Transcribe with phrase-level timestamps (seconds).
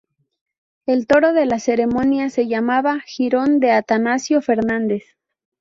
[0.87, 5.03] El toro de la ceremonia se llamaba: "Girón" de Atanasio Fernández.